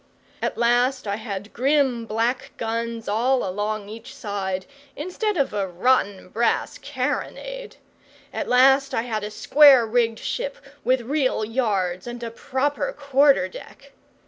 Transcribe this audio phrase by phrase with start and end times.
[0.41, 6.29] At last I had grim, black guns all along each side, instead of a rotten
[6.29, 7.75] brass carronade;
[8.33, 13.47] at last I had a square rigged ship, with real yards, and a proper quarter
[13.47, 13.91] deck.